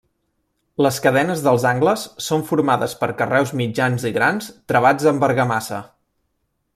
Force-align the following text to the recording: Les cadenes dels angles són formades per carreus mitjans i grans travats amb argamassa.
Les 0.83 0.95
cadenes 1.05 1.43
dels 1.47 1.65
angles 1.71 2.05
són 2.29 2.45
formades 2.47 2.95
per 3.03 3.11
carreus 3.21 3.53
mitjans 3.61 4.07
i 4.11 4.15
grans 4.19 4.49
travats 4.73 5.11
amb 5.13 5.29
argamassa. 5.33 5.83